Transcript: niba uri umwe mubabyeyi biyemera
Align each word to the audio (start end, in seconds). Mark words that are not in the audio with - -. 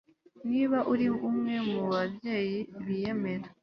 niba 0.49 0.77
uri 0.91 1.07
umwe 1.29 1.55
mubabyeyi 1.69 2.57
biyemera 2.85 3.47